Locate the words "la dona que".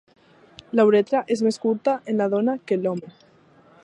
2.23-2.79